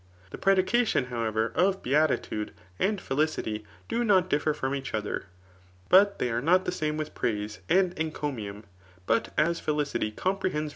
Th& 0.31 0.41
prediw 0.41 0.65
cation, 0.65 1.05
however, 1.13 1.51
of 1.53 1.83
beatitude 1.83 2.53
and 2.79 2.99
felicity, 2.99 3.63
do 3.87 4.03
not 4.03 4.31
diffisr 4.31 4.55
iforsi 4.55 4.77
each 4.77 4.95
ether, 4.95 5.27
batchey 5.91 6.31
are 6.31 6.43
sot 6.43 6.65
the 6.65 6.71
same 6.71 6.97
with 6.97 7.13
pRadse 7.13 7.59
)md 7.69 7.93
encomium; 7.99 8.63
but 9.05 9.31
as 9.37 9.59
felicity 9.59 10.11
apprehends 10.25 10.69